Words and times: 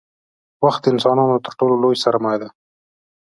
•وخت 0.65 0.81
د 0.83 0.87
انسانانو 0.93 1.43
تر 1.45 1.53
ټولو 1.59 1.75
لوی 1.83 1.95
سرمایه 2.03 2.39
دی. 2.41 2.49